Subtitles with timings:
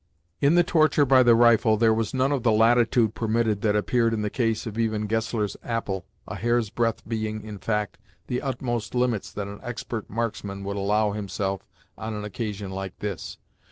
[0.39, 4.15] In the torture by the rifle there was none of the latitude permitted that appeared
[4.15, 8.95] in the case of even Gessler's apple, a hair's breadth being, in fact, the utmost
[8.95, 11.67] limits that an expert marksman would allow himself
[11.99, 13.37] on an occasion like this.